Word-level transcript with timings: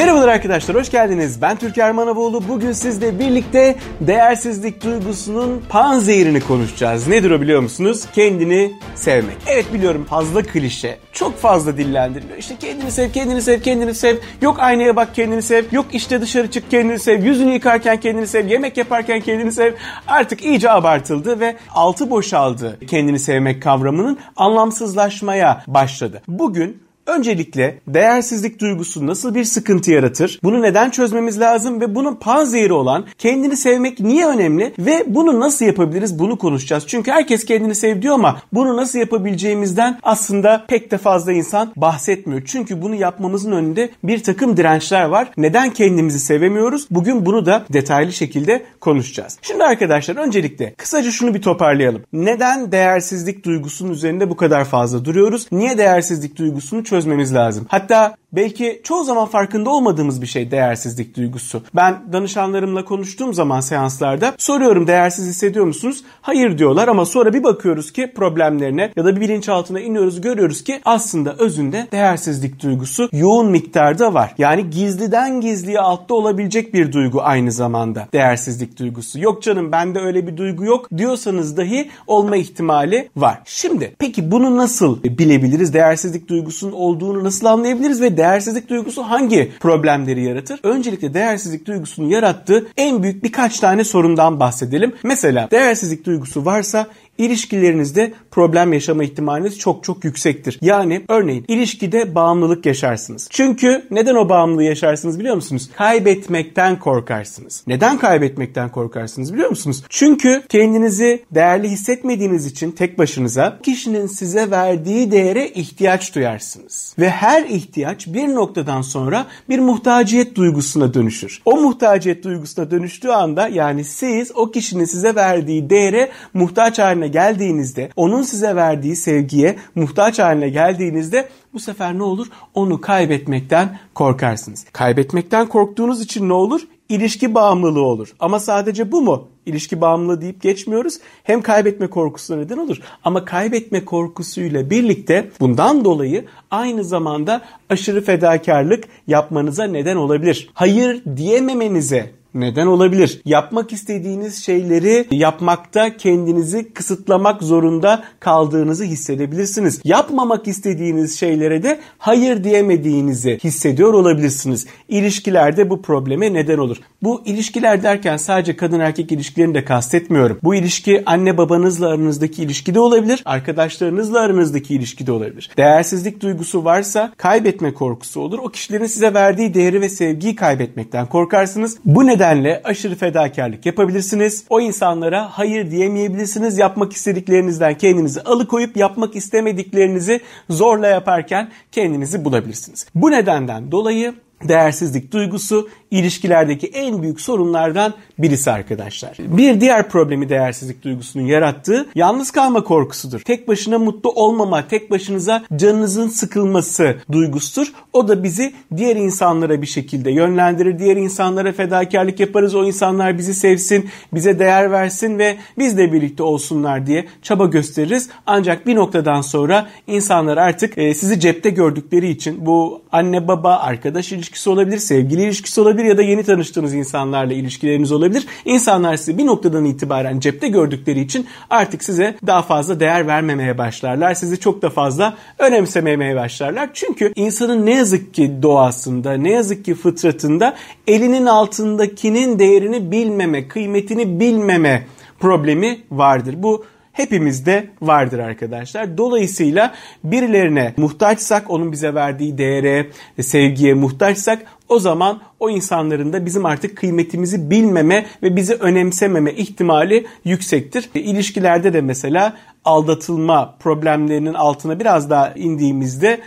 Merhabalar 0.00 0.28
arkadaşlar, 0.28 0.76
hoş 0.76 0.90
geldiniz. 0.90 1.42
Ben 1.42 1.56
Türker 1.56 1.92
Manavoğlu. 1.92 2.48
Bugün 2.48 2.72
sizle 2.72 3.18
birlikte 3.18 3.76
değersizlik 4.00 4.84
duygusunun 4.84 5.62
panzehirini 5.68 6.40
konuşacağız. 6.40 7.08
Nedir 7.08 7.30
o 7.30 7.40
biliyor 7.40 7.60
musunuz? 7.60 8.06
Kendini 8.14 8.72
sevmek. 8.94 9.36
Evet 9.46 9.72
biliyorum 9.72 10.04
fazla 10.04 10.42
klişe. 10.42 10.98
Çok 11.12 11.38
fazla 11.38 11.76
dillendiriliyor. 11.76 12.38
İşte 12.38 12.56
kendini 12.60 12.90
sev, 12.90 13.12
kendini 13.12 13.42
sev, 13.42 13.60
kendini 13.60 13.94
sev. 13.94 14.16
Yok 14.42 14.56
aynaya 14.60 14.96
bak 14.96 15.14
kendini 15.14 15.42
sev. 15.42 15.64
Yok 15.72 15.86
işte 15.92 16.20
dışarı 16.20 16.50
çık 16.50 16.70
kendini 16.70 16.98
sev. 16.98 17.24
Yüzünü 17.24 17.50
yıkarken 17.50 18.00
kendini 18.00 18.26
sev. 18.26 18.46
Yemek 18.46 18.76
yaparken 18.76 19.20
kendini 19.20 19.52
sev. 19.52 19.72
Artık 20.06 20.44
iyice 20.44 20.70
abartıldı 20.70 21.40
ve 21.40 21.56
altı 21.74 22.10
boşaldı 22.10 22.78
kendini 22.86 23.18
sevmek 23.18 23.62
kavramının 23.62 24.18
anlamsızlaşmaya 24.36 25.64
başladı. 25.66 26.22
Bugün 26.28 26.89
Öncelikle 27.06 27.78
değersizlik 27.86 28.60
duygusu 28.60 29.06
nasıl 29.06 29.34
bir 29.34 29.44
sıkıntı 29.44 29.90
yaratır? 29.90 30.40
Bunu 30.42 30.62
neden 30.62 30.90
çözmemiz 30.90 31.40
lazım 31.40 31.80
ve 31.80 31.94
bunun 31.94 32.14
panzehiri 32.14 32.72
olan 32.72 33.06
kendini 33.18 33.56
sevmek 33.56 34.00
niye 34.00 34.26
önemli 34.26 34.74
ve 34.78 35.04
bunu 35.06 35.40
nasıl 35.40 35.64
yapabiliriz 35.64 36.18
bunu 36.18 36.38
konuşacağız. 36.38 36.84
Çünkü 36.86 37.10
herkes 37.10 37.44
kendini 37.44 37.74
sev 37.74 38.02
diyor 38.02 38.14
ama 38.14 38.42
bunu 38.52 38.76
nasıl 38.76 38.98
yapabileceğimizden 38.98 39.98
aslında 40.02 40.64
pek 40.68 40.90
de 40.90 40.98
fazla 40.98 41.32
insan 41.32 41.72
bahsetmiyor. 41.76 42.42
Çünkü 42.46 42.82
bunu 42.82 42.94
yapmamızın 42.94 43.52
önünde 43.52 43.90
bir 44.04 44.22
takım 44.22 44.56
dirençler 44.56 45.04
var. 45.04 45.30
Neden 45.36 45.70
kendimizi 45.70 46.20
sevemiyoruz? 46.20 46.86
Bugün 46.90 47.26
bunu 47.26 47.46
da 47.46 47.64
detaylı 47.72 48.12
şekilde 48.12 48.62
konuşacağız. 48.80 49.38
Şimdi 49.42 49.64
arkadaşlar 49.64 50.16
öncelikle 50.16 50.74
kısaca 50.74 51.10
şunu 51.10 51.34
bir 51.34 51.42
toparlayalım. 51.42 52.02
Neden 52.12 52.72
değersizlik 52.72 53.44
duygusunun 53.44 53.92
üzerinde 53.92 54.30
bu 54.30 54.36
kadar 54.36 54.64
fazla 54.64 55.04
duruyoruz? 55.04 55.46
Niye 55.52 55.78
değersizlik 55.78 56.36
duygusunu 56.36 56.84
çözmemiz 56.90 57.34
lazım. 57.34 57.66
Hatta 57.68 58.14
belki 58.32 58.80
çoğu 58.84 59.04
zaman 59.04 59.26
farkında 59.26 59.70
olmadığımız 59.70 60.22
bir 60.22 60.26
şey 60.26 60.50
değersizlik 60.50 61.16
duygusu. 61.16 61.62
Ben 61.76 62.12
danışanlarımla 62.12 62.84
konuştuğum 62.84 63.34
zaman 63.34 63.60
seanslarda 63.60 64.34
soruyorum 64.38 64.86
değersiz 64.86 65.26
hissediyor 65.28 65.64
musunuz? 65.64 66.04
Hayır 66.22 66.58
diyorlar 66.58 66.88
ama 66.88 67.04
sonra 67.04 67.32
bir 67.32 67.44
bakıyoruz 67.44 67.92
ki 67.92 68.12
problemlerine 68.16 68.92
ya 68.96 69.04
da 69.04 69.16
bir 69.16 69.20
bilinçaltına 69.20 69.80
iniyoruz 69.80 70.20
görüyoruz 70.20 70.64
ki 70.64 70.80
aslında 70.84 71.34
özünde 71.38 71.86
değersizlik 71.92 72.62
duygusu 72.62 73.08
yoğun 73.12 73.50
miktarda 73.50 74.14
var. 74.14 74.34
Yani 74.38 74.70
gizliden 74.70 75.40
gizliye 75.40 75.80
altta 75.80 76.14
olabilecek 76.14 76.74
bir 76.74 76.92
duygu 76.92 77.22
aynı 77.22 77.52
zamanda 77.52 78.08
değersizlik 78.12 78.78
duygusu. 78.78 79.20
Yok 79.20 79.42
canım 79.42 79.72
bende 79.72 79.98
öyle 79.98 80.26
bir 80.26 80.36
duygu 80.36 80.64
yok 80.64 80.88
diyorsanız 80.96 81.56
dahi 81.56 81.90
olma 82.06 82.36
ihtimali 82.36 83.08
var. 83.16 83.40
Şimdi 83.44 83.94
peki 83.98 84.30
bunu 84.30 84.56
nasıl 84.56 85.02
bilebiliriz? 85.02 85.74
Değersizlik 85.74 86.28
duygusunun 86.28 86.72
olduğunu 86.80 87.24
nasıl 87.24 87.46
anlayabiliriz 87.46 88.00
ve 88.00 88.16
değersizlik 88.16 88.68
duygusu 88.68 89.02
hangi 89.02 89.52
problemleri 89.60 90.22
yaratır? 90.24 90.60
Öncelikle 90.62 91.14
değersizlik 91.14 91.66
duygusunun 91.66 92.08
yarattığı 92.08 92.66
en 92.76 93.02
büyük 93.02 93.24
birkaç 93.24 93.60
tane 93.60 93.84
sorundan 93.84 94.40
bahsedelim. 94.40 94.94
Mesela 95.02 95.48
değersizlik 95.50 96.06
duygusu 96.06 96.44
varsa 96.44 96.86
ilişkilerinizde 97.18 98.12
problem 98.30 98.72
yaşama 98.72 99.04
ihtimaliniz 99.04 99.58
çok 99.58 99.84
çok 99.84 100.04
yüksektir. 100.04 100.58
Yani 100.62 101.04
örneğin 101.08 101.44
ilişkide 101.48 102.14
bağımlılık 102.14 102.66
yaşarsınız. 102.66 103.28
Çünkü 103.30 103.86
neden 103.90 104.14
o 104.14 104.28
bağımlılığı 104.28 104.64
yaşarsınız 104.64 105.18
biliyor 105.18 105.34
musunuz? 105.34 105.70
Kaybetmekten 105.76 106.78
korkarsınız. 106.78 107.64
Neden 107.66 107.98
kaybetmekten 107.98 108.68
korkarsınız 108.68 109.32
biliyor 109.32 109.50
musunuz? 109.50 109.84
Çünkü 109.88 110.42
kendinizi 110.48 111.24
değerli 111.30 111.68
hissetmediğiniz 111.68 112.46
için 112.46 112.70
tek 112.72 112.98
başınıza 112.98 113.58
kişinin 113.62 114.06
size 114.06 114.50
verdiği 114.50 115.12
değere 115.12 115.48
ihtiyaç 115.48 116.14
duyarsınız. 116.14 116.94
Ve 116.98 117.10
her 117.10 117.44
ihtiyaç 117.44 118.06
bir 118.06 118.28
noktadan 118.28 118.82
sonra 118.82 119.26
bir 119.48 119.58
muhtaciyet 119.58 120.34
duygusuna 120.34 120.94
dönüşür. 120.94 121.42
O 121.44 121.56
muhtaciyet 121.56 122.24
duygusuna 122.24 122.70
dönüştüğü 122.70 123.08
anda 123.08 123.48
yani 123.48 123.84
siz 123.84 124.32
o 124.34 124.50
kişinin 124.50 124.84
size 124.84 125.14
verdiği 125.14 125.70
değere 125.70 126.10
muhtaç 126.34 126.78
haline 126.78 127.09
geldiğinizde, 127.12 127.90
onun 127.96 128.22
size 128.22 128.56
verdiği 128.56 128.96
sevgiye 128.96 129.56
muhtaç 129.74 130.18
haline 130.18 130.48
geldiğinizde 130.48 131.28
bu 131.54 131.60
sefer 131.60 131.98
ne 131.98 132.02
olur? 132.02 132.26
Onu 132.54 132.80
kaybetmekten 132.80 133.78
korkarsınız. 133.94 134.66
Kaybetmekten 134.72 135.46
korktuğunuz 135.46 136.00
için 136.00 136.28
ne 136.28 136.32
olur? 136.32 136.60
İlişki 136.88 137.34
bağımlılığı 137.34 137.82
olur. 137.82 138.14
Ama 138.20 138.40
sadece 138.40 138.92
bu 138.92 139.02
mu? 139.02 139.28
İlişki 139.46 139.80
bağımlılığı 139.80 140.20
deyip 140.20 140.42
geçmiyoruz. 140.42 140.98
Hem 141.22 141.42
kaybetme 141.42 141.86
korkusu 141.86 142.38
neden 142.38 142.56
olur 142.56 142.80
ama 143.04 143.24
kaybetme 143.24 143.84
korkusuyla 143.84 144.70
birlikte 144.70 145.30
bundan 145.40 145.84
dolayı 145.84 146.24
aynı 146.50 146.84
zamanda 146.84 147.42
aşırı 147.68 148.04
fedakarlık 148.04 148.84
yapmanıza 149.06 149.64
neden 149.64 149.96
olabilir. 149.96 150.50
Hayır 150.54 151.02
diyememenize 151.16 152.19
neden 152.34 152.66
olabilir? 152.66 153.20
Yapmak 153.24 153.72
istediğiniz 153.72 154.44
şeyleri 154.44 155.06
yapmakta 155.10 155.96
kendinizi 155.96 156.72
kısıtlamak 156.72 157.42
zorunda 157.42 158.04
kaldığınızı 158.20 158.84
hissedebilirsiniz. 158.84 159.80
Yapmamak 159.84 160.48
istediğiniz 160.48 161.18
şeylere 161.18 161.62
de 161.62 161.80
hayır 161.98 162.44
diyemediğinizi 162.44 163.38
hissediyor 163.44 163.94
olabilirsiniz. 163.94 164.66
İlişkilerde 164.88 165.70
bu 165.70 165.82
probleme 165.82 166.34
neden 166.34 166.58
olur. 166.58 166.76
Bu 167.02 167.22
ilişkiler 167.24 167.82
derken 167.82 168.16
sadece 168.16 168.56
kadın 168.56 168.80
erkek 168.80 169.12
ilişkilerini 169.12 169.54
de 169.54 169.64
kastetmiyorum. 169.64 170.38
Bu 170.42 170.54
ilişki 170.54 171.02
anne 171.06 171.38
babanızla 171.38 171.88
aranızdaki 171.88 172.42
ilişkide 172.42 172.80
olabilir, 172.80 173.22
arkadaşlarınızla 173.24 174.20
aranızdaki 174.20 174.74
ilişkide 174.74 175.12
olabilir. 175.12 175.50
Değersizlik 175.56 176.20
duygusu 176.20 176.64
varsa 176.64 177.12
kaybetme 177.16 177.74
korkusu 177.74 178.20
olur. 178.20 178.38
O 178.38 178.48
kişilerin 178.48 178.86
size 178.86 179.14
verdiği 179.14 179.54
değeri 179.54 179.80
ve 179.80 179.88
sevgiyi 179.88 180.36
kaybetmekten 180.36 181.06
korkarsınız. 181.06 181.78
Bu 181.84 182.06
neden 182.06 182.19
nedenle 182.20 182.60
aşırı 182.64 182.94
fedakarlık 182.94 183.66
yapabilirsiniz. 183.66 184.44
O 184.48 184.60
insanlara 184.60 185.28
hayır 185.38 185.70
diyemeyebilirsiniz. 185.70 186.58
Yapmak 186.58 186.92
istediklerinizden 186.92 187.78
kendinizi 187.78 188.20
alıkoyup 188.20 188.76
yapmak 188.76 189.16
istemediklerinizi 189.16 190.20
zorla 190.50 190.86
yaparken 190.86 191.50
kendinizi 191.72 192.24
bulabilirsiniz. 192.24 192.86
Bu 192.94 193.10
nedenden 193.10 193.72
dolayı 193.72 194.14
değersizlik 194.48 195.12
duygusu 195.12 195.68
ilişkilerdeki 195.90 196.66
en 196.66 197.02
büyük 197.02 197.20
sorunlardan 197.20 197.94
birisi 198.18 198.50
arkadaşlar. 198.50 199.16
Bir 199.18 199.60
diğer 199.60 199.88
problemi 199.88 200.28
değersizlik 200.28 200.84
duygusunun 200.84 201.24
yarattığı 201.24 201.86
yalnız 201.94 202.30
kalma 202.30 202.64
korkusudur. 202.64 203.20
Tek 203.20 203.48
başına 203.48 203.78
mutlu 203.78 204.10
olmama, 204.10 204.68
tek 204.68 204.90
başınıza 204.90 205.44
canınızın 205.56 206.08
sıkılması 206.08 206.96
duygusudur. 207.12 207.72
O 207.92 208.08
da 208.08 208.24
bizi 208.24 208.52
diğer 208.76 208.96
insanlara 208.96 209.62
bir 209.62 209.66
şekilde 209.66 210.10
yönlendirir. 210.10 210.78
Diğer 210.78 210.96
insanlara 210.96 211.52
fedakarlık 211.52 212.20
yaparız. 212.20 212.54
O 212.54 212.64
insanlar 212.64 213.18
bizi 213.18 213.34
sevsin, 213.34 213.90
bize 214.14 214.38
değer 214.38 214.70
versin 214.70 215.18
ve 215.18 215.36
bizle 215.58 215.92
birlikte 215.92 216.22
olsunlar 216.22 216.86
diye 216.86 217.06
çaba 217.22 217.46
gösteririz. 217.46 218.08
Ancak 218.26 218.66
bir 218.66 218.74
noktadan 218.74 219.20
sonra 219.20 219.68
insanlar 219.86 220.36
artık 220.36 220.78
e, 220.78 220.94
sizi 220.94 221.20
cepte 221.20 221.50
gördükleri 221.50 222.08
için 222.08 222.46
bu 222.46 222.82
anne 222.92 223.28
baba, 223.28 223.56
arkadaş 223.56 224.12
ilişkisi 224.30 224.50
olabilir, 224.50 224.78
sevgili 224.78 225.22
ilişkisi 225.22 225.60
olabilir 225.60 225.84
ya 225.84 225.96
da 225.96 226.02
yeni 226.02 226.22
tanıştığınız 226.22 226.74
insanlarla 226.74 227.32
ilişkileriniz 227.32 227.92
olabilir. 227.92 228.26
İnsanlar 228.44 228.96
sizi 228.96 229.18
bir 229.18 229.26
noktadan 229.26 229.64
itibaren 229.64 230.20
cepte 230.20 230.48
gördükleri 230.48 231.00
için 231.00 231.26
artık 231.50 231.84
size 231.84 232.16
daha 232.26 232.42
fazla 232.42 232.80
değer 232.80 233.06
vermemeye 233.06 233.58
başlarlar. 233.58 234.14
Sizi 234.14 234.40
çok 234.40 234.62
da 234.62 234.70
fazla 234.70 235.16
önemsememeye 235.38 236.16
başlarlar. 236.16 236.70
Çünkü 236.74 237.12
insanın 237.16 237.66
ne 237.66 237.74
yazık 237.74 238.14
ki 238.14 238.42
doğasında, 238.42 239.12
ne 239.12 239.30
yazık 239.30 239.64
ki 239.64 239.74
fıtratında 239.74 240.56
elinin 240.86 241.26
altındakinin 241.26 242.38
değerini 242.38 242.90
bilmeme, 242.90 243.48
kıymetini 243.48 244.20
bilmeme 244.20 244.86
problemi 245.20 245.80
vardır. 245.90 246.34
Bu 246.38 246.64
hepimizde 246.92 247.70
vardır 247.82 248.18
arkadaşlar. 248.18 248.98
Dolayısıyla 248.98 249.74
birilerine 250.04 250.74
muhtaçsak, 250.76 251.50
onun 251.50 251.72
bize 251.72 251.94
verdiği 251.94 252.38
değere, 252.38 252.86
sevgiye 253.20 253.74
muhtaçsak 253.74 254.42
o 254.68 254.78
zaman 254.78 255.20
o 255.40 255.50
insanların 255.50 256.12
da 256.12 256.26
bizim 256.26 256.46
artık 256.46 256.76
kıymetimizi 256.76 257.50
bilmeme 257.50 258.06
ve 258.22 258.36
bizi 258.36 258.54
önemsememe 258.54 259.32
ihtimali 259.32 260.06
yüksektir. 260.24 260.90
E, 260.94 261.00
ilişkilerde 261.00 261.72
de 261.72 261.80
mesela 261.80 262.36
aldatılma 262.64 263.54
problemlerinin 263.60 264.34
altına 264.34 264.80
biraz 264.80 265.10
daha 265.10 265.32
indiğimizde 265.32 266.20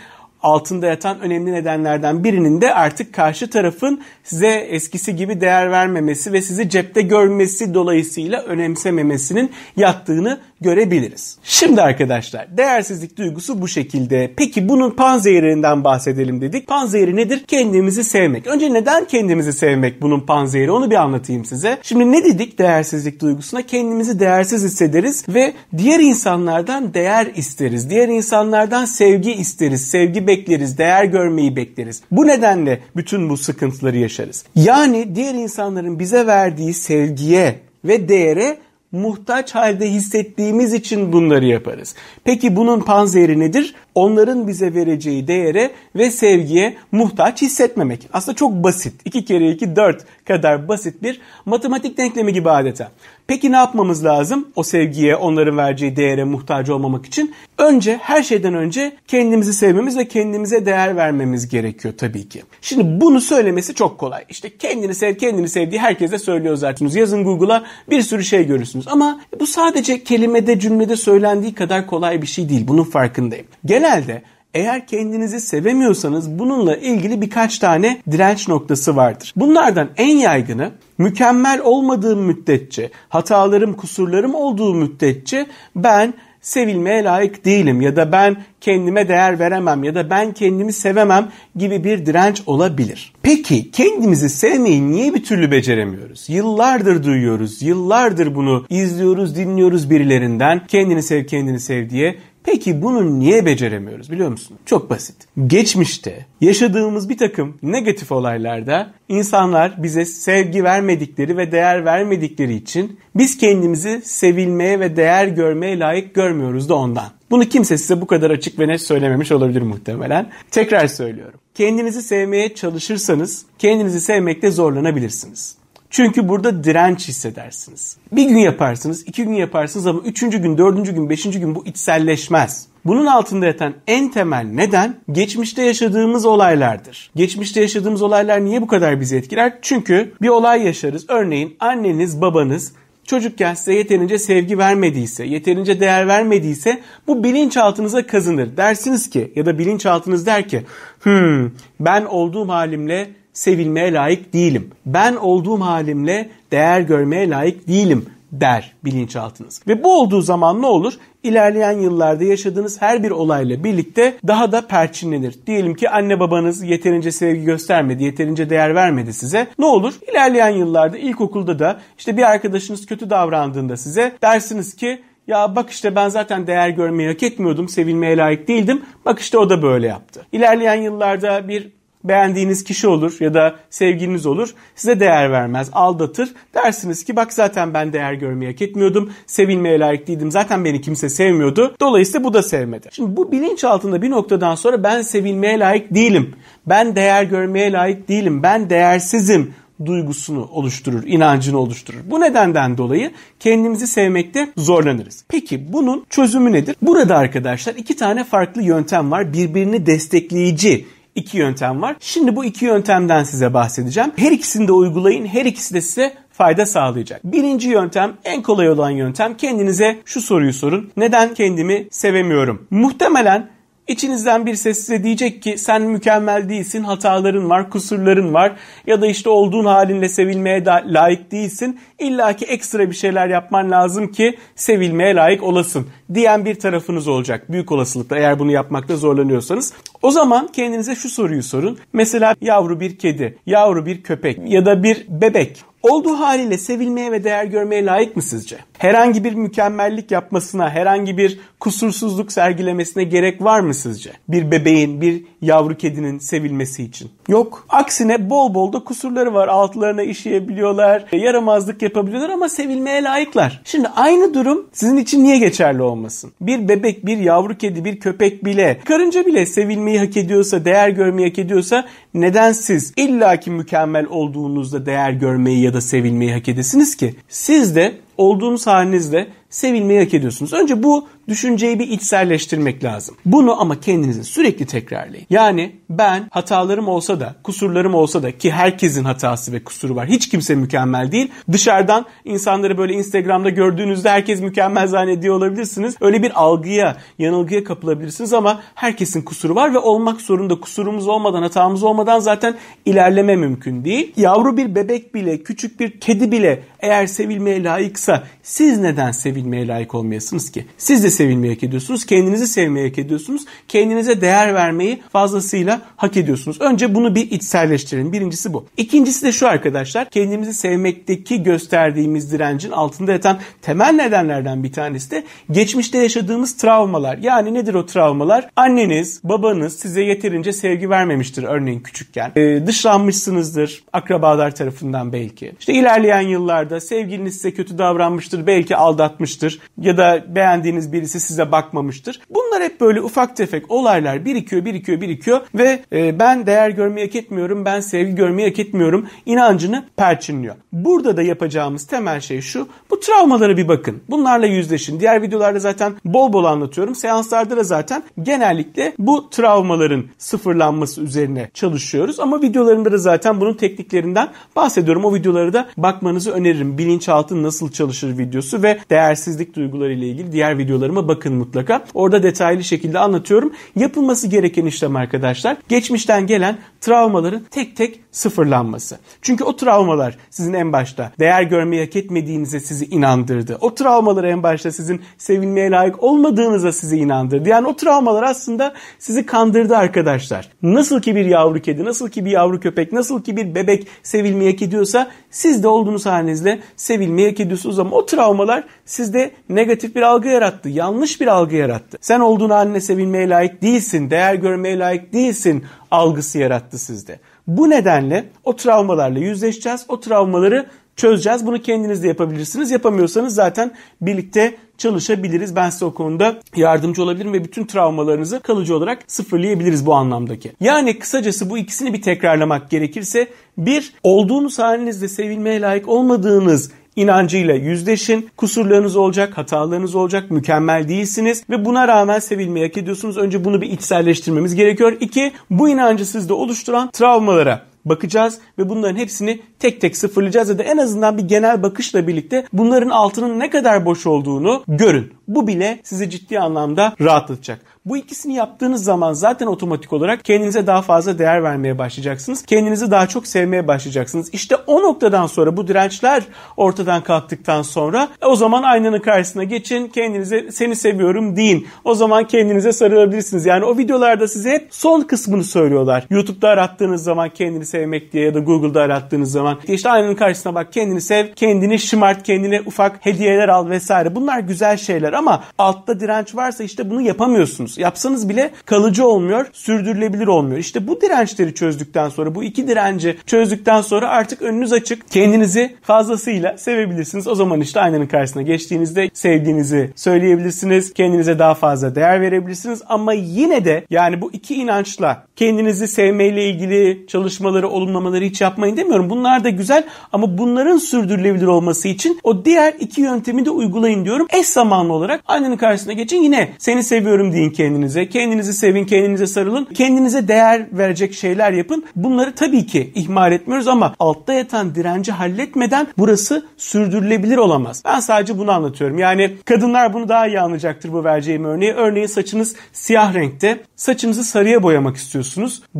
altında 0.44 0.86
yatan 0.86 1.20
önemli 1.20 1.52
nedenlerden 1.52 2.24
birinin 2.24 2.60
de 2.60 2.74
artık 2.74 3.14
karşı 3.14 3.50
tarafın 3.50 4.02
size 4.24 4.48
eskisi 4.48 5.16
gibi 5.16 5.40
değer 5.40 5.70
vermemesi 5.70 6.32
ve 6.32 6.42
sizi 6.42 6.68
cepte 6.68 7.02
görmesi 7.02 7.74
dolayısıyla 7.74 8.42
önemsememesinin 8.42 9.50
yattığını 9.76 10.40
görebiliriz. 10.64 11.38
Şimdi 11.42 11.82
arkadaşlar 11.82 12.56
değersizlik 12.56 13.18
duygusu 13.18 13.62
bu 13.62 13.68
şekilde. 13.68 14.30
Peki 14.36 14.68
bunun 14.68 14.90
panzehirinden 14.90 15.84
bahsedelim 15.84 16.40
dedik. 16.40 16.66
Panzehiri 16.66 17.16
nedir? 17.16 17.44
Kendimizi 17.46 18.04
sevmek. 18.04 18.46
Önce 18.46 18.72
neden 18.72 19.04
kendimizi 19.04 19.52
sevmek 19.52 20.02
bunun 20.02 20.20
panzehiri 20.20 20.70
onu 20.70 20.90
bir 20.90 20.94
anlatayım 20.94 21.44
size. 21.44 21.78
Şimdi 21.82 22.12
ne 22.12 22.24
dedik 22.24 22.58
değersizlik 22.58 23.20
duygusuna? 23.20 23.62
Kendimizi 23.62 24.20
değersiz 24.20 24.64
hissederiz 24.64 25.24
ve 25.28 25.52
diğer 25.78 26.00
insanlardan 26.00 26.94
değer 26.94 27.26
isteriz. 27.36 27.90
Diğer 27.90 28.08
insanlardan 28.08 28.84
sevgi 28.84 29.32
isteriz, 29.32 29.90
sevgi 29.90 30.26
bekleriz, 30.26 30.78
değer 30.78 31.04
görmeyi 31.04 31.56
bekleriz. 31.56 32.02
Bu 32.10 32.26
nedenle 32.26 32.80
bütün 32.96 33.28
bu 33.28 33.36
sıkıntıları 33.36 33.96
yaşarız. 33.96 34.44
Yani 34.54 35.16
diğer 35.16 35.34
insanların 35.34 35.98
bize 35.98 36.26
verdiği 36.26 36.74
sevgiye 36.74 37.60
ve 37.84 38.08
değere 38.08 38.56
muhtaç 38.94 39.54
halde 39.54 39.90
hissettiğimiz 39.90 40.72
için 40.72 41.12
bunları 41.12 41.46
yaparız. 41.46 41.94
Peki 42.24 42.56
bunun 42.56 42.80
panzehri 42.80 43.40
nedir? 43.40 43.74
Onların 43.94 44.48
bize 44.48 44.74
vereceği 44.74 45.28
değere 45.28 45.70
ve 45.96 46.10
sevgiye 46.10 46.76
muhtaç 46.92 47.42
hissetmemek. 47.42 48.08
Aslında 48.12 48.36
çok 48.36 48.52
basit. 48.52 48.94
2 49.04 49.24
kere 49.24 49.50
2 49.50 49.76
4 49.76 50.04
kadar 50.24 50.68
basit 50.68 51.02
bir 51.02 51.20
matematik 51.46 51.98
denklemi 51.98 52.32
gibi 52.32 52.50
adeta. 52.50 52.90
Peki 53.26 53.52
ne 53.52 53.56
yapmamız 53.56 54.04
lazım? 54.04 54.48
O 54.56 54.62
sevgiye, 54.62 55.16
onların 55.16 55.56
vereceği 55.56 55.96
değere 55.96 56.24
muhtaç 56.24 56.70
olmamak 56.70 57.06
için. 57.06 57.34
Önce 57.58 57.98
her 58.02 58.22
şeyden 58.22 58.54
önce 58.54 58.96
kendimizi 59.08 59.52
sevmemiz 59.52 59.98
ve 59.98 60.08
kendimize 60.08 60.66
değer 60.66 60.96
vermemiz 60.96 61.48
gerekiyor 61.48 61.94
tabii 61.98 62.28
ki. 62.28 62.42
Şimdi 62.60 63.00
bunu 63.00 63.20
söylemesi 63.20 63.74
çok 63.74 63.98
kolay. 63.98 64.24
İşte 64.28 64.56
kendini 64.56 64.94
sev, 64.94 65.14
kendini 65.14 65.48
sevdiği 65.48 65.80
herkese 65.80 66.18
söylüyor 66.18 66.56
zaten. 66.56 66.88
Yazın 66.88 67.24
Google'a 67.24 67.64
bir 67.90 68.02
sürü 68.02 68.24
şey 68.24 68.46
görürsünüz. 68.46 68.88
Ama 68.88 69.20
bu 69.40 69.46
sadece 69.46 70.04
kelimede, 70.04 70.58
cümlede 70.58 70.96
söylendiği 70.96 71.54
kadar 71.54 71.86
kolay 71.86 72.22
bir 72.22 72.26
şey 72.26 72.48
değil. 72.48 72.68
Bunun 72.68 72.84
farkındayım. 72.84 73.46
Genelde 73.84 74.22
eğer 74.54 74.86
kendinizi 74.86 75.40
sevemiyorsanız 75.40 76.38
bununla 76.38 76.76
ilgili 76.76 77.20
birkaç 77.20 77.58
tane 77.58 78.00
direnç 78.10 78.48
noktası 78.48 78.96
vardır. 78.96 79.32
Bunlardan 79.36 79.88
en 79.96 80.16
yaygını 80.16 80.70
mükemmel 80.98 81.60
olmadığım 81.60 82.20
müddetçe, 82.20 82.90
hatalarım, 83.08 83.74
kusurlarım 83.74 84.34
olduğu 84.34 84.74
müddetçe 84.74 85.46
ben 85.76 86.14
sevilmeye 86.40 87.04
layık 87.04 87.44
değilim 87.44 87.80
ya 87.80 87.96
da 87.96 88.12
ben 88.12 88.36
kendime 88.60 89.08
değer 89.08 89.38
veremem 89.38 89.84
ya 89.84 89.94
da 89.94 90.10
ben 90.10 90.32
kendimi 90.32 90.72
sevemem 90.72 91.28
gibi 91.56 91.84
bir 91.84 92.06
direnç 92.06 92.42
olabilir. 92.46 93.12
Peki 93.22 93.70
kendimizi 93.70 94.28
sevmeyi 94.28 94.90
niye 94.90 95.14
bir 95.14 95.24
türlü 95.24 95.50
beceremiyoruz? 95.50 96.28
Yıllardır 96.28 97.04
duyuyoruz, 97.04 97.62
yıllardır 97.62 98.34
bunu 98.34 98.66
izliyoruz, 98.70 99.36
dinliyoruz 99.36 99.90
birilerinden. 99.90 100.66
Kendini 100.66 101.02
sev, 101.02 101.26
kendini 101.26 101.60
sev 101.60 101.90
diye. 101.90 102.16
Peki 102.44 102.82
bunu 102.82 103.18
niye 103.18 103.46
beceremiyoruz 103.46 104.10
biliyor 104.10 104.28
musun? 104.28 104.58
Çok 104.66 104.90
basit. 104.90 105.16
Geçmişte 105.46 106.26
yaşadığımız 106.40 107.08
bir 107.08 107.18
takım 107.18 107.58
negatif 107.62 108.12
olaylarda 108.12 108.90
insanlar 109.08 109.82
bize 109.82 110.04
sevgi 110.04 110.64
vermedikleri 110.64 111.36
ve 111.36 111.52
değer 111.52 111.84
vermedikleri 111.84 112.54
için 112.54 113.00
biz 113.14 113.36
kendimizi 113.36 114.00
sevilmeye 114.04 114.80
ve 114.80 114.96
değer 114.96 115.26
görmeye 115.26 115.78
layık 115.78 116.14
görmüyoruz 116.14 116.68
da 116.68 116.74
ondan. 116.74 117.08
Bunu 117.30 117.44
kimse 117.44 117.78
size 117.78 118.00
bu 118.00 118.06
kadar 118.06 118.30
açık 118.30 118.58
ve 118.58 118.68
net 118.68 118.80
söylememiş 118.80 119.32
olabilir 119.32 119.62
muhtemelen. 119.62 120.30
Tekrar 120.50 120.86
söylüyorum. 120.86 121.40
Kendinizi 121.54 122.02
sevmeye 122.02 122.54
çalışırsanız 122.54 123.46
kendinizi 123.58 124.00
sevmekte 124.00 124.50
zorlanabilirsiniz. 124.50 125.56
Çünkü 125.94 126.28
burada 126.28 126.64
direnç 126.64 127.08
hissedersiniz. 127.08 127.96
Bir 128.12 128.28
gün 128.28 128.38
yaparsınız, 128.38 129.02
iki 129.06 129.24
gün 129.24 129.32
yaparsınız 129.32 129.86
ama 129.86 130.00
üçüncü 130.00 130.38
gün, 130.38 130.58
dördüncü 130.58 130.94
gün, 130.94 131.10
beşinci 131.10 131.40
gün 131.40 131.54
bu 131.54 131.66
içselleşmez. 131.66 132.66
Bunun 132.84 133.06
altında 133.06 133.46
yatan 133.46 133.74
en 133.86 134.10
temel 134.10 134.44
neden 134.44 134.96
geçmişte 135.12 135.62
yaşadığımız 135.62 136.26
olaylardır. 136.26 137.10
Geçmişte 137.16 137.60
yaşadığımız 137.60 138.02
olaylar 138.02 138.44
niye 138.44 138.62
bu 138.62 138.66
kadar 138.66 139.00
bizi 139.00 139.16
etkiler? 139.16 139.58
Çünkü 139.62 140.12
bir 140.22 140.28
olay 140.28 140.62
yaşarız. 140.62 141.04
Örneğin 141.08 141.56
anneniz, 141.60 142.20
babanız 142.20 142.72
çocukken 143.06 143.54
size 143.54 143.74
yeterince 143.74 144.18
sevgi 144.18 144.58
vermediyse, 144.58 145.24
yeterince 145.24 145.80
değer 145.80 146.08
vermediyse 146.08 146.80
bu 147.06 147.24
bilinçaltınıza 147.24 148.06
kazınır. 148.06 148.56
Dersiniz 148.56 149.10
ki 149.10 149.32
ya 149.36 149.46
da 149.46 149.58
bilinçaltınız 149.58 150.26
der 150.26 150.48
ki 150.48 150.62
hmm, 151.02 151.50
ben 151.80 152.04
olduğum 152.04 152.48
halimle 152.48 153.10
sevilmeye 153.32 153.92
layık 153.92 154.32
değilim. 154.32 154.70
Ben 154.86 155.16
olduğum 155.16 155.60
halimle 155.60 156.30
değer 156.52 156.80
görmeye 156.80 157.30
layık 157.30 157.68
değilim 157.68 158.06
der 158.40 158.72
bilinçaltınız. 158.84 159.60
Ve 159.68 159.84
bu 159.84 160.00
olduğu 160.00 160.20
zaman 160.20 160.62
ne 160.62 160.66
olur? 160.66 160.94
İlerleyen 161.22 161.78
yıllarda 161.78 162.24
yaşadığınız 162.24 162.82
her 162.82 163.02
bir 163.02 163.10
olayla 163.10 163.64
birlikte 163.64 164.16
daha 164.26 164.52
da 164.52 164.66
perçinlenir. 164.66 165.34
Diyelim 165.46 165.74
ki 165.74 165.90
anne 165.90 166.20
babanız 166.20 166.62
yeterince 166.62 167.12
sevgi 167.12 167.44
göstermedi, 167.44 168.04
yeterince 168.04 168.50
değer 168.50 168.74
vermedi 168.74 169.12
size. 169.12 169.46
Ne 169.58 169.66
olur? 169.66 169.94
İlerleyen 170.10 170.48
yıllarda 170.48 170.98
ilkokulda 170.98 171.58
da 171.58 171.80
işte 171.98 172.16
bir 172.16 172.22
arkadaşınız 172.22 172.86
kötü 172.86 173.10
davrandığında 173.10 173.76
size 173.76 174.12
dersiniz 174.22 174.76
ki 174.76 175.02
ya 175.26 175.56
bak 175.56 175.70
işte 175.70 175.96
ben 175.96 176.08
zaten 176.08 176.46
değer 176.46 176.68
görmeyi 176.68 177.08
hak 177.08 177.22
etmiyordum, 177.22 177.68
sevilmeye 177.68 178.16
layık 178.16 178.48
değildim. 178.48 178.82
Bak 179.04 179.18
işte 179.18 179.38
o 179.38 179.50
da 179.50 179.62
böyle 179.62 179.86
yaptı. 179.86 180.26
İlerleyen 180.32 180.82
yıllarda 180.82 181.48
bir 181.48 181.72
beğendiğiniz 182.04 182.64
kişi 182.64 182.88
olur 182.88 183.16
ya 183.20 183.34
da 183.34 183.54
sevgiliniz 183.70 184.26
olur. 184.26 184.54
Size 184.76 185.00
değer 185.00 185.32
vermez, 185.32 185.70
aldatır. 185.72 186.28
Dersiniz 186.54 187.04
ki 187.04 187.16
bak 187.16 187.32
zaten 187.32 187.74
ben 187.74 187.92
değer 187.92 188.12
görmeyi 188.12 188.50
hak 188.50 188.62
etmiyordum. 188.62 189.12
Sevilmeye 189.26 189.78
layık 189.78 190.06
değildim. 190.06 190.30
Zaten 190.30 190.64
beni 190.64 190.80
kimse 190.80 191.08
sevmiyordu. 191.08 191.74
Dolayısıyla 191.80 192.24
bu 192.24 192.34
da 192.34 192.42
sevmedi. 192.42 192.88
Şimdi 192.92 193.16
bu 193.16 193.32
bilinç 193.32 193.64
altında 193.64 194.02
bir 194.02 194.10
noktadan 194.10 194.54
sonra 194.54 194.82
ben 194.82 195.02
sevilmeye 195.02 195.58
layık 195.58 195.94
değilim. 195.94 196.34
Ben 196.66 196.96
değer 196.96 197.24
görmeye 197.24 197.72
layık 197.72 198.08
değilim. 198.08 198.42
Ben 198.42 198.70
değersizim 198.70 199.54
duygusunu 199.84 200.48
oluşturur, 200.52 201.02
inancını 201.06 201.58
oluşturur. 201.58 201.98
Bu 202.10 202.20
nedenden 202.20 202.78
dolayı 202.78 203.10
kendimizi 203.40 203.86
sevmekte 203.86 204.48
zorlanırız. 204.56 205.24
Peki 205.28 205.72
bunun 205.72 206.04
çözümü 206.10 206.52
nedir? 206.52 206.76
Burada 206.82 207.16
arkadaşlar 207.16 207.74
iki 207.74 207.96
tane 207.96 208.24
farklı 208.24 208.62
yöntem 208.62 209.10
var. 209.10 209.32
Birbirini 209.32 209.86
destekleyici 209.86 210.86
iki 211.14 211.38
yöntem 211.38 211.82
var. 211.82 211.96
Şimdi 212.00 212.36
bu 212.36 212.44
iki 212.44 212.64
yöntemden 212.64 213.24
size 213.24 213.54
bahsedeceğim. 213.54 214.12
Her 214.16 214.32
ikisini 214.32 214.68
de 214.68 214.72
uygulayın. 214.72 215.26
Her 215.26 215.44
ikisi 215.44 215.74
de 215.74 215.80
size 215.80 216.14
fayda 216.30 216.66
sağlayacak. 216.66 217.24
Birinci 217.24 217.68
yöntem 217.68 218.12
en 218.24 218.42
kolay 218.42 218.70
olan 218.70 218.90
yöntem 218.90 219.36
kendinize 219.36 219.98
şu 220.04 220.20
soruyu 220.20 220.52
sorun. 220.52 220.90
Neden 220.96 221.34
kendimi 221.34 221.88
sevemiyorum? 221.90 222.66
Muhtemelen 222.70 223.53
İçinizden 223.88 224.46
bir 224.46 224.54
ses 224.54 224.78
size 224.78 225.04
diyecek 225.04 225.42
ki 225.42 225.58
sen 225.58 225.82
mükemmel 225.82 226.48
değilsin, 226.48 226.82
hataların 226.82 227.50
var, 227.50 227.70
kusurların 227.70 228.34
var 228.34 228.52
ya 228.86 229.00
da 229.00 229.06
işte 229.06 229.30
olduğun 229.30 229.64
halinle 229.64 230.08
sevilmeye 230.08 230.64
layık 230.64 231.32
değilsin. 231.32 231.80
İlla 231.98 232.36
ki 232.36 232.44
ekstra 232.44 232.90
bir 232.90 232.94
şeyler 232.94 233.28
yapman 233.28 233.70
lazım 233.70 234.12
ki 234.12 234.38
sevilmeye 234.56 235.14
layık 235.14 235.42
olasın 235.42 235.86
diyen 236.14 236.44
bir 236.44 236.54
tarafınız 236.54 237.08
olacak. 237.08 237.52
Büyük 237.52 237.72
olasılıkla 237.72 238.16
eğer 238.16 238.38
bunu 238.38 238.52
yapmakta 238.52 238.96
zorlanıyorsanız. 238.96 239.72
O 240.02 240.10
zaman 240.10 240.48
kendinize 240.52 240.94
şu 240.94 241.08
soruyu 241.08 241.42
sorun. 241.42 241.78
Mesela 241.92 242.34
yavru 242.40 242.80
bir 242.80 242.98
kedi, 242.98 243.38
yavru 243.46 243.86
bir 243.86 244.02
köpek 244.02 244.38
ya 244.46 244.66
da 244.66 244.82
bir 244.82 245.06
bebek 245.08 245.64
olduğu 245.84 246.14
haliyle 246.14 246.58
sevilmeye 246.58 247.12
ve 247.12 247.24
değer 247.24 247.44
görmeye 247.44 247.84
layık 247.84 248.16
mı 248.16 248.22
sizce? 248.22 248.56
Herhangi 248.78 249.24
bir 249.24 249.34
mükemmellik 249.34 250.10
yapmasına, 250.10 250.70
herhangi 250.70 251.18
bir 251.18 251.40
kusursuzluk 251.60 252.32
sergilemesine 252.32 253.04
gerek 253.04 253.42
var 253.42 253.60
mı 253.60 253.74
sizce? 253.74 254.10
Bir 254.28 254.50
bebeğin, 254.50 255.00
bir 255.00 255.24
yavru 255.42 255.76
kedinin 255.76 256.18
sevilmesi 256.18 256.82
için. 256.82 257.10
Yok. 257.28 257.66
Aksine 257.68 258.30
bol 258.30 258.54
bol 258.54 258.72
da 258.72 258.84
kusurları 258.84 259.34
var. 259.34 259.48
Altlarına 259.48 260.02
işeyebiliyorlar, 260.02 261.04
yaramazlık 261.12 261.82
yapabiliyorlar 261.82 262.30
ama 262.30 262.48
sevilmeye 262.48 263.02
layıklar. 263.02 263.62
Şimdi 263.64 263.88
aynı 263.88 264.34
durum 264.34 264.66
sizin 264.72 264.96
için 264.96 265.24
niye 265.24 265.38
geçerli 265.38 265.82
olmasın? 265.82 266.32
Bir 266.40 266.68
bebek, 266.68 267.06
bir 267.06 267.18
yavru 267.18 267.58
kedi, 267.58 267.84
bir 267.84 268.00
köpek 268.00 268.44
bile, 268.44 268.80
karınca 268.84 269.26
bile 269.26 269.46
sevilmeyi 269.46 269.98
hak 269.98 270.16
ediyorsa, 270.16 270.64
değer 270.64 270.88
görmeyi 270.88 271.28
hak 271.28 271.38
ediyorsa 271.38 271.84
neden 272.14 272.52
siz 272.52 272.92
illaki 272.96 273.50
mükemmel 273.50 274.06
olduğunuzda 274.06 274.86
değer 274.86 275.10
görmeyi 275.10 275.62
ya 275.62 275.73
da 275.74 275.80
sevilmeyi 275.80 276.32
hak 276.32 276.48
edesiniz 276.48 276.96
ki? 276.96 277.14
Siz 277.28 277.76
de 277.76 278.03
olduğunuz 278.16 278.66
halinizde 278.66 279.28
sevilmeyi 279.50 280.00
hak 280.00 280.14
ediyorsunuz. 280.14 280.52
Önce 280.52 280.82
bu 280.82 281.08
düşünceyi 281.28 281.78
bir 281.78 281.88
içselleştirmek 281.88 282.84
lazım. 282.84 283.16
Bunu 283.26 283.60
ama 283.60 283.80
kendinize 283.80 284.24
sürekli 284.24 284.66
tekrarlayın. 284.66 285.26
Yani 285.30 285.72
ben 285.90 286.28
hatalarım 286.30 286.88
olsa 286.88 287.20
da, 287.20 287.34
kusurlarım 287.42 287.94
olsa 287.94 288.22
da 288.22 288.38
ki 288.38 288.50
herkesin 288.50 289.04
hatası 289.04 289.52
ve 289.52 289.64
kusuru 289.64 289.96
var. 289.96 290.08
Hiç 290.08 290.28
kimse 290.28 290.54
mükemmel 290.54 291.12
değil. 291.12 291.30
Dışarıdan 291.52 292.06
insanları 292.24 292.78
böyle 292.78 292.92
Instagram'da 292.92 293.50
gördüğünüzde 293.50 294.10
herkes 294.10 294.40
mükemmel 294.40 294.86
zannediyor 294.86 295.34
olabilirsiniz. 295.34 295.96
Öyle 296.00 296.22
bir 296.22 296.42
algıya, 296.42 296.96
yanılgıya 297.18 297.64
kapılabilirsiniz 297.64 298.32
ama 298.32 298.60
herkesin 298.74 299.22
kusuru 299.22 299.54
var 299.54 299.74
ve 299.74 299.78
olmak 299.78 300.20
zorunda. 300.20 300.60
Kusurumuz 300.60 301.08
olmadan, 301.08 301.42
hatamız 301.42 301.82
olmadan 301.82 302.18
zaten 302.20 302.54
ilerleme 302.84 303.36
mümkün 303.36 303.84
değil. 303.84 304.12
Yavru 304.16 304.56
bir 304.56 304.74
bebek 304.74 305.14
bile, 305.14 305.42
küçük 305.42 305.80
bir 305.80 306.00
kedi 306.00 306.32
bile 306.32 306.62
eğer 306.80 307.06
sevilmeye 307.06 307.64
força 308.04 308.22
siz 308.44 308.78
neden 308.78 309.10
sevilmeye 309.10 309.66
layık 309.66 309.94
olmayasınız 309.94 310.50
ki? 310.50 310.66
Siz 310.78 311.04
de 311.04 311.10
sevilmeyi 311.10 311.54
hak 311.54 311.64
ediyorsunuz. 311.64 312.06
Kendinizi 312.06 312.46
sevmeyi 312.46 312.88
hak 312.88 312.98
ediyorsunuz. 312.98 313.44
Kendinize 313.68 314.20
değer 314.20 314.54
vermeyi 314.54 315.02
fazlasıyla 315.12 315.82
hak 315.96 316.16
ediyorsunuz. 316.16 316.60
Önce 316.60 316.94
bunu 316.94 317.14
bir 317.14 317.30
içselleştirin. 317.30 318.12
Birincisi 318.12 318.52
bu. 318.52 318.66
İkincisi 318.76 319.26
de 319.26 319.32
şu 319.32 319.48
arkadaşlar. 319.48 320.10
Kendimizi 320.10 320.54
sevmekteki 320.54 321.42
gösterdiğimiz 321.42 322.32
direncin 322.32 322.70
altında 322.70 323.12
yatan 323.12 323.38
temel 323.62 323.92
nedenlerden 323.92 324.64
bir 324.64 324.72
tanesi 324.72 325.10
de 325.10 325.24
geçmişte 325.50 325.98
yaşadığımız 325.98 326.56
travmalar. 326.56 327.18
Yani 327.18 327.54
nedir 327.54 327.74
o 327.74 327.86
travmalar? 327.86 328.50
Anneniz, 328.56 329.20
babanız 329.24 329.76
size 329.76 330.02
yeterince 330.02 330.52
sevgi 330.52 330.90
vermemiştir 330.90 331.42
örneğin 331.42 331.80
küçükken. 331.80 332.32
Ee, 332.36 332.66
dışlanmışsınızdır 332.66 333.84
akrabalar 333.92 334.54
tarafından 334.54 335.12
belki. 335.12 335.52
İşte 335.60 335.72
ilerleyen 335.72 336.20
yıllarda 336.20 336.80
sevgiliniz 336.80 337.34
size 337.34 337.54
kötü 337.54 337.78
davranmıştır, 337.78 338.33
belki 338.46 338.76
aldatmıştır 338.76 339.60
ya 339.80 339.96
da 339.96 340.24
beğendiğiniz 340.28 340.92
birisi 340.92 341.20
size 341.20 341.52
bakmamıştır. 341.52 342.20
Bunlar 342.30 342.62
hep 342.62 342.80
böyle 342.80 343.00
ufak 343.00 343.36
tefek 343.36 343.70
olaylar 343.70 344.24
birikiyor, 344.24 344.64
birikiyor, 344.64 345.00
birikiyor 345.00 345.40
ve 345.54 345.80
e, 345.92 346.18
ben 346.18 346.46
değer 346.46 346.70
görmeyi 346.70 347.06
hak 347.06 347.16
etmiyorum, 347.16 347.64
ben 347.64 347.80
sevgi 347.80 348.14
görmeyi 348.14 348.48
hak 348.48 348.58
etmiyorum 348.58 349.08
inancını 349.26 349.84
perçinliyor. 349.96 350.54
Burada 350.72 351.16
da 351.16 351.22
yapacağımız 351.22 351.86
temel 351.86 352.20
şey 352.20 352.40
şu, 352.40 352.68
bu 352.90 353.00
travmalara 353.00 353.56
bir 353.56 353.68
bakın. 353.68 354.02
Bunlarla 354.10 354.46
yüzleşin. 354.46 355.00
Diğer 355.00 355.22
videolarda 355.22 355.58
zaten 355.58 355.92
bol 356.04 356.32
bol 356.32 356.44
anlatıyorum. 356.44 356.94
Seanslarda 356.94 357.56
da 357.56 357.62
zaten 357.62 358.02
genellikle 358.22 358.92
bu 358.98 359.30
travmaların 359.30 360.04
sıfırlanması 360.18 361.02
üzerine 361.02 361.50
çalışıyoruz. 361.54 362.20
Ama 362.20 362.42
videolarımda 362.42 362.92
da 362.92 362.98
zaten 362.98 363.40
bunun 363.40 363.54
tekniklerinden 363.54 364.28
bahsediyorum. 364.56 365.04
O 365.04 365.14
videoları 365.14 365.52
da 365.52 365.68
bakmanızı 365.76 366.32
öneririm. 366.32 366.78
Bilinçaltı 366.78 367.42
nasıl 367.42 367.72
çalışır 367.72 368.18
videosu 368.24 368.62
ve 368.62 368.78
değersizlik 368.90 369.56
duyguları 369.56 369.92
ile 369.92 370.06
ilgili 370.08 370.32
diğer 370.32 370.58
videolarıma 370.58 371.08
bakın 371.08 371.34
mutlaka. 371.34 371.84
Orada 371.94 372.22
detaylı 372.22 372.64
şekilde 372.64 372.98
anlatıyorum. 372.98 373.52
Yapılması 373.76 374.26
gereken 374.26 374.66
işlem 374.66 374.96
arkadaşlar 374.96 375.56
geçmişten 375.68 376.26
gelen 376.26 376.58
travmaların 376.80 377.42
tek 377.50 377.76
tek 377.76 378.00
sıfırlanması. 378.12 378.98
Çünkü 379.22 379.44
o 379.44 379.56
travmalar 379.56 380.18
sizin 380.30 380.54
en 380.54 380.72
başta 380.72 381.12
değer 381.18 381.42
görmeyi 381.42 381.84
hak 381.84 381.96
etmediğinize 381.96 382.60
sizi 382.60 382.84
inandırdı. 382.84 383.58
O 383.60 383.74
travmalar 383.74 384.24
en 384.24 384.42
başta 384.42 384.72
sizin 384.72 385.00
sevilmeye 385.18 385.70
layık 385.70 386.02
olmadığınıza 386.02 386.72
sizi 386.72 386.96
inandırdı. 386.96 387.48
Yani 387.48 387.66
o 387.66 387.76
travmalar 387.76 388.22
aslında 388.22 388.74
sizi 388.98 389.26
kandırdı 389.26 389.76
arkadaşlar. 389.76 390.48
Nasıl 390.62 391.00
ki 391.00 391.16
bir 391.16 391.24
yavru 391.24 391.62
kedi, 391.62 391.84
nasıl 391.84 392.08
ki 392.08 392.24
bir 392.24 392.30
yavru 392.30 392.60
köpek, 392.60 392.92
nasıl 392.92 393.22
ki 393.22 393.36
bir 393.36 393.54
bebek 393.54 393.86
sevilmeye 394.02 394.50
hak 394.50 394.62
ediyorsa 394.62 395.10
siz 395.30 395.62
de 395.62 395.68
olduğunuz 395.68 396.06
halinizle 396.06 396.60
sevilmeye 396.76 397.30
hak 397.30 397.40
ediyorsunuz 397.40 397.78
ama 397.78 397.96
o 397.96 398.06
travmalar 398.14 398.64
sizde 398.84 399.30
negatif 399.48 399.96
bir 399.96 400.02
algı 400.02 400.28
yarattı. 400.28 400.68
Yanlış 400.68 401.20
bir 401.20 401.26
algı 401.26 401.56
yarattı. 401.56 401.98
Sen 402.00 402.20
olduğun 402.20 402.50
haline 402.50 402.80
sevilmeye 402.80 403.28
layık 403.28 403.62
değilsin, 403.62 404.10
değer 404.10 404.34
görmeye 404.34 404.78
layık 404.78 405.12
değilsin 405.12 405.64
algısı 405.90 406.38
yarattı 406.38 406.78
sizde. 406.78 407.20
Bu 407.46 407.70
nedenle 407.70 408.24
o 408.44 408.56
travmalarla 408.56 409.18
yüzleşeceğiz. 409.18 409.84
O 409.88 410.00
travmaları 410.00 410.66
çözeceğiz. 410.96 411.46
Bunu 411.46 411.62
kendiniz 411.62 412.02
de 412.02 412.08
yapabilirsiniz. 412.08 412.70
Yapamıyorsanız 412.70 413.34
zaten 413.34 413.72
birlikte 414.00 414.56
çalışabiliriz. 414.78 415.56
Ben 415.56 415.70
size 415.70 415.84
o 415.84 415.94
konuda 415.94 416.36
yardımcı 416.56 417.02
olabilirim 417.02 417.32
ve 417.32 417.44
bütün 417.44 417.64
travmalarınızı 417.64 418.40
kalıcı 418.40 418.76
olarak 418.76 418.98
sıfırlayabiliriz 419.06 419.86
bu 419.86 419.94
anlamdaki. 419.94 420.52
Yani 420.60 420.98
kısacası 420.98 421.50
bu 421.50 421.58
ikisini 421.58 421.92
bir 421.92 422.02
tekrarlamak 422.02 422.70
gerekirse 422.70 423.28
bir 423.58 423.92
olduğunuz 424.02 424.58
halinizde 424.58 425.08
sevilmeye 425.08 425.60
layık 425.60 425.88
olmadığınız 425.88 426.70
inancıyla 426.96 427.54
yüzleşin. 427.54 428.30
Kusurlarınız 428.36 428.96
olacak, 428.96 429.38
hatalarınız 429.38 429.94
olacak, 429.94 430.30
mükemmel 430.30 430.88
değilsiniz 430.88 431.44
ve 431.50 431.64
buna 431.64 431.88
rağmen 431.88 432.18
sevilmeyi 432.18 432.66
hak 432.66 432.76
ediyorsunuz. 432.76 433.16
Önce 433.16 433.44
bunu 433.44 433.60
bir 433.60 433.70
içselleştirmemiz 433.70 434.54
gerekiyor. 434.54 434.96
İki, 435.00 435.32
bu 435.50 435.68
inancı 435.68 436.06
sizde 436.06 436.32
oluşturan 436.32 436.90
travmalara 436.90 437.62
bakacağız 437.84 438.38
ve 438.58 438.68
bunların 438.68 438.96
hepsini 438.96 439.40
tek 439.64 439.80
tek 439.80 439.96
sıfırlayacağız 439.96 440.48
ya 440.48 440.58
da 440.58 440.62
en 440.62 440.76
azından 440.76 441.18
bir 441.18 441.22
genel 441.22 441.62
bakışla 441.62 442.06
birlikte 442.06 442.46
bunların 442.52 442.90
altının 442.90 443.40
ne 443.40 443.50
kadar 443.50 443.84
boş 443.84 444.06
olduğunu 444.06 444.64
görün. 444.68 445.12
Bu 445.28 445.46
bile 445.46 445.80
sizi 445.82 446.10
ciddi 446.10 446.40
anlamda 446.40 446.94
rahatlatacak. 447.00 447.74
Bu 447.84 447.96
ikisini 447.96 448.34
yaptığınız 448.34 448.84
zaman 448.84 449.12
zaten 449.12 449.46
otomatik 449.46 449.92
olarak 449.92 450.24
kendinize 450.24 450.66
daha 450.66 450.82
fazla 450.82 451.18
değer 451.18 451.42
vermeye 451.42 451.78
başlayacaksınız. 451.78 452.42
Kendinizi 452.42 452.90
daha 452.90 453.06
çok 453.06 453.26
sevmeye 453.26 453.68
başlayacaksınız. 453.68 454.34
İşte 454.34 454.56
o 454.66 454.82
noktadan 454.82 455.26
sonra 455.26 455.56
bu 455.56 455.68
dirençler 455.68 456.22
ortadan 456.56 457.02
kalktıktan 457.02 457.62
sonra 457.62 458.08
e, 458.22 458.26
o 458.26 458.36
zaman 458.36 458.62
aynanın 458.62 458.98
karşısına 458.98 459.44
geçin. 459.44 459.88
Kendinize 459.88 460.50
seni 460.52 460.76
seviyorum 460.76 461.36
deyin. 461.36 461.66
O 461.84 461.94
zaman 461.94 462.26
kendinize 462.26 462.72
sarılabilirsiniz. 462.72 463.46
Yani 463.46 463.64
o 463.64 463.78
videolarda 463.78 464.28
size 464.28 464.50
hep 464.50 464.68
son 464.70 465.00
kısmını 465.00 465.44
söylüyorlar. 465.44 466.06
YouTube'da 466.10 466.48
arattığınız 466.48 467.04
zaman 467.04 467.28
kendini 467.28 467.66
sevmek 467.66 468.12
diye 468.12 468.24
ya 468.24 468.34
da 468.34 468.38
Google'da 468.38 468.82
arattığınız 468.82 469.32
zaman 469.32 469.53
işte 469.68 469.90
aynanın 469.90 470.14
karşısına 470.14 470.54
bak 470.54 470.72
kendini 470.72 471.00
sev, 471.00 471.26
kendini 471.36 471.78
şımart, 471.78 472.22
kendine 472.22 472.60
ufak 472.66 473.06
hediyeler 473.06 473.48
al 473.48 473.70
vesaire. 473.70 474.14
Bunlar 474.14 474.38
güzel 474.38 474.76
şeyler 474.76 475.12
ama 475.12 475.44
altta 475.58 476.00
direnç 476.00 476.34
varsa 476.34 476.64
işte 476.64 476.90
bunu 476.90 477.00
yapamıyorsunuz. 477.00 477.78
Yapsanız 477.78 478.28
bile 478.28 478.50
kalıcı 478.64 479.06
olmuyor, 479.06 479.46
sürdürülebilir 479.52 480.26
olmuyor. 480.26 480.58
İşte 480.58 480.88
bu 480.88 481.00
dirençleri 481.00 481.54
çözdükten 481.54 482.08
sonra, 482.08 482.34
bu 482.34 482.44
iki 482.44 482.68
direnci 482.68 483.16
çözdükten 483.26 483.80
sonra 483.80 484.08
artık 484.08 484.42
önünüz 484.42 484.72
açık. 484.72 485.10
Kendinizi 485.10 485.76
fazlasıyla 485.82 486.58
sevebilirsiniz. 486.58 487.28
O 487.28 487.34
zaman 487.34 487.60
işte 487.60 487.80
aynanın 487.80 488.06
karşısına 488.06 488.42
geçtiğinizde 488.42 489.10
sevdiğinizi 489.12 489.92
söyleyebilirsiniz. 489.96 490.94
Kendinize 490.94 491.38
daha 491.38 491.54
fazla 491.54 491.94
değer 491.94 492.20
verebilirsiniz. 492.20 492.82
Ama 492.88 493.12
yine 493.12 493.64
de 493.64 493.84
yani 493.90 494.20
bu 494.20 494.32
iki 494.32 494.54
inançla 494.54 495.26
kendinizi 495.36 495.88
sevmeyle 495.88 496.48
ilgili 496.48 497.06
çalışmaları, 497.08 497.68
olumlamaları 497.68 498.24
hiç 498.24 498.40
yapmayın 498.40 498.76
demiyorum. 498.76 499.10
Bunlar 499.10 499.44
da 499.44 499.48
güzel 499.48 499.84
ama 500.12 500.38
bunların 500.38 500.76
sürdürülebilir 500.76 501.46
olması 501.46 501.88
için 501.88 502.20
o 502.22 502.44
diğer 502.44 502.74
iki 502.80 503.00
yöntemi 503.00 503.44
de 503.44 503.50
uygulayın 503.50 504.04
diyorum. 504.04 504.26
Eş 504.30 504.46
zamanlı 504.46 504.92
olarak 504.92 505.20
aynanın 505.26 505.56
karşısına 505.56 505.92
geçin 505.92 506.22
yine 506.22 506.52
seni 506.58 506.82
seviyorum 506.82 507.32
deyin 507.32 507.50
kendinize. 507.50 508.08
Kendinizi 508.08 508.52
sevin, 508.52 508.84
kendinize 508.84 509.26
sarılın. 509.26 509.64
Kendinize 509.64 510.28
değer 510.28 510.66
verecek 510.72 511.14
şeyler 511.14 511.52
yapın. 511.52 511.84
Bunları 511.96 512.34
tabii 512.34 512.66
ki 512.66 512.92
ihmal 512.94 513.32
etmiyoruz 513.32 513.68
ama 513.68 513.94
altta 513.98 514.32
yatan 514.32 514.74
direnci 514.74 515.12
halletmeden 515.12 515.86
burası 515.98 516.46
sürdürülebilir 516.56 517.36
olamaz. 517.36 517.82
Ben 517.84 518.00
sadece 518.00 518.38
bunu 518.38 518.50
anlatıyorum. 518.50 518.98
Yani 518.98 519.36
kadınlar 519.44 519.92
bunu 519.94 520.08
daha 520.08 520.26
iyi 520.26 520.40
anlayacaktır 520.40 520.92
bu 520.92 521.04
vereceğim 521.04 521.44
örneği. 521.44 521.72
Örneğin 521.72 522.06
saçınız 522.06 522.56
siyah 522.72 523.14
renkte. 523.14 523.62
Saçınızı 523.76 524.24
sarıya 524.24 524.62
boyamak 524.62 524.96
istiyorsunuz. 524.96 525.23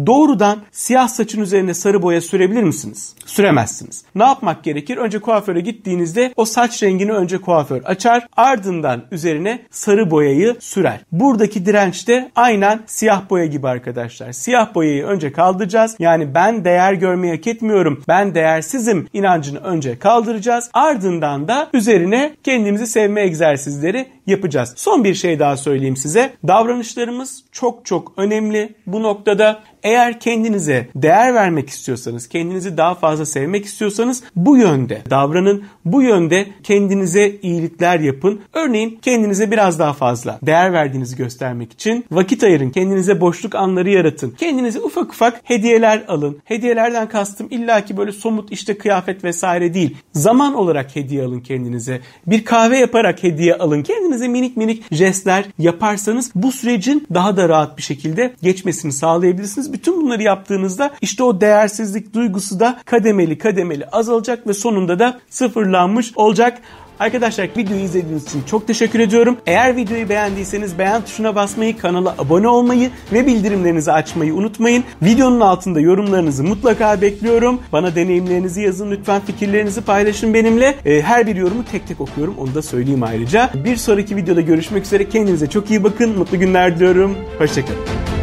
Doğrudan 0.07 0.59
siyah 0.73 1.09
saçın 1.09 1.41
üzerine 1.41 1.75
sarı 1.75 2.03
boya 2.03 2.21
sürebilir 2.21 2.63
misiniz? 2.63 3.15
Süremezsiniz. 3.27 4.05
Ne 4.15 4.25
yapmak 4.25 4.65
gerekir? 4.65 4.97
Önce 4.97 5.19
kuaföre 5.19 5.61
gittiğinizde 5.61 6.33
o 6.37 6.45
saç 6.45 6.83
rengini 6.83 7.13
önce 7.13 7.39
kuaför 7.39 7.83
açar. 7.85 8.27
Ardından 8.37 9.03
üzerine 9.11 9.63
sarı 9.71 10.11
boyayı 10.11 10.57
sürer. 10.61 11.01
Buradaki 11.13 11.67
direnç 11.67 12.09
de 12.09 12.31
aynen 12.37 12.81
siyah 12.87 13.31
boya 13.31 13.47
gibi 13.47 13.69
arkadaşlar. 13.69 14.33
Siyah 14.33 14.75
boyayı 14.75 15.05
önce 15.05 15.33
kaldıracağız. 15.33 15.97
Yani 15.99 16.35
ben 16.35 16.65
değer 16.65 16.93
görmeyi 16.93 17.35
hak 17.35 17.47
etmiyorum. 17.47 18.03
Ben 18.09 18.35
değersizim 18.35 19.09
inancını 19.13 19.59
önce 19.59 19.99
kaldıracağız. 19.99 20.71
Ardından 20.73 21.49
da 21.49 21.69
üzerine 21.73 22.37
kendimizi 22.45 22.87
sevme 22.87 23.23
egzersizleri 23.23 24.07
yapacağız. 24.27 24.73
Son 24.77 25.05
bir 25.05 25.15
şey 25.15 25.39
daha 25.39 25.57
söyleyeyim 25.57 25.97
size. 25.97 26.35
Davranışlarımız 26.49 27.45
çok 27.53 27.87
çok 27.87 28.13
önemli. 28.17 28.75
Bu 28.87 29.03
noktada 29.03 29.63
eğer 29.85 30.21
kendinize 30.21 30.89
değer 30.97 31.35
vermek 31.35 31.69
istiyorsanız, 31.69 32.29
kendinizi 32.29 32.77
daha 32.77 32.95
fazla 32.95 33.27
sevmek 33.27 33.65
istiyorsanız 33.65 34.23
bu 34.37 34.57
yönde 34.57 35.03
davranın. 35.11 35.65
Bu 35.85 36.03
yönde 36.03 36.47
kendinize 36.63 37.37
iyilikler 37.43 38.01
yapın. 38.01 38.41
Örneğin 38.53 38.99
kendinize 39.03 39.51
biraz 39.51 39.79
daha 39.79 39.93
fazla 39.93 40.39
değer 40.43 40.73
verdiğinizi 40.73 41.17
göstermek 41.17 41.73
için 41.73 42.05
vakit 42.11 42.45
ayırın. 42.45 42.71
Kendinize 42.71 43.21
boşluk 43.21 43.55
anları 43.55 43.91
yaratın. 43.91 44.31
Kendinize 44.31 44.81
ufak 44.81 45.11
ufak 45.11 45.41
hediyeler 45.45 46.05
alın. 46.09 46.39
Hediyelerden 46.45 47.09
kastım 47.09 47.47
illaki 47.51 47.97
böyle 47.97 48.13
somut 48.13 48.53
işte 48.53 48.79
kıyafet 48.79 49.25
vesaire 49.25 49.75
değil. 49.75 49.97
Zaman 50.13 50.55
olarak 50.55 50.97
hediye 50.97 51.25
alın 51.25 51.41
kendinize. 51.41 52.01
Bir 52.27 52.45
kahve 52.45 52.79
yaparak 52.79 53.23
hediye 53.23 53.55
alın. 53.55 53.83
Kendinize 53.83 54.29
minik 54.29 54.57
minik 54.57 54.83
jestler 54.93 55.45
yaparsanız 55.59 56.31
bu 56.35 56.53
sürecin 56.53 57.07
daha 57.15 57.37
da 57.37 57.49
rahat 57.49 57.79
bir 57.79 57.83
şekilde 57.83 58.35
geçmesini 58.43 58.93
sağlayabilirsiniz. 58.93 59.74
Bütün 59.75 60.03
bunları 60.03 60.23
yaptığınızda 60.23 60.91
işte 61.01 61.23
o 61.23 61.41
değersizlik 61.41 62.15
duygusu 62.15 62.61
da 62.61 62.81
kademeli 62.85 63.39
kademeli 63.39 63.87
azalacak 63.87 64.47
ve 64.47 64.55
sonunda 64.55 64.99
da 64.99 65.21
sıfırlanmış 65.31 66.13
olacak. 66.17 66.59
Arkadaşlar 67.01 67.49
videoyu 67.57 67.83
izlediğiniz 67.83 68.25
için 68.25 68.43
çok 68.43 68.67
teşekkür 68.67 69.01
ediyorum. 69.01 69.37
Eğer 69.47 69.77
videoyu 69.77 70.09
beğendiyseniz 70.09 70.79
beğen 70.79 71.03
tuşuna 71.03 71.35
basmayı, 71.35 71.79
kanala 71.79 72.15
abone 72.19 72.49
olmayı 72.49 72.91
ve 73.13 73.27
bildirimlerinizi 73.27 73.93
açmayı 73.93 74.35
unutmayın. 74.35 74.85
Videonun 75.03 75.41
altında 75.41 75.81
yorumlarınızı 75.81 76.45
mutlaka 76.45 77.01
bekliyorum. 77.01 77.61
Bana 77.73 77.95
deneyimlerinizi 77.95 78.63
yazın 78.63 78.91
lütfen 78.91 79.21
fikirlerinizi 79.21 79.81
paylaşın 79.81 80.35
benimle. 80.35 80.75
Ee, 80.85 81.03
her 81.03 81.27
bir 81.27 81.37
yorumu 81.37 81.65
tek 81.73 81.89
tek 81.89 82.01
okuyorum 82.01 82.35
onu 82.39 82.55
da 82.55 82.63
söyleyeyim 82.63 83.03
ayrıca. 83.03 83.51
Bir 83.55 83.77
sonraki 83.77 84.17
videoda 84.17 84.41
görüşmek 84.41 84.85
üzere. 84.85 85.09
Kendinize 85.09 85.51
çok 85.51 85.71
iyi 85.71 85.85
bakın. 85.85 86.19
Mutlu 86.19 86.39
günler 86.39 86.77
diliyorum. 86.77 87.17
Hoşçakalın. 87.39 88.14